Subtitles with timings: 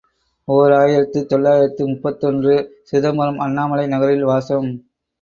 [0.47, 4.69] ஓர் ஆயிரத்து தொள்ளாயிரத்து முப்பத்தொன்று ● சிதம்பரம் அண்ணாமலை நகரில் வாசம்.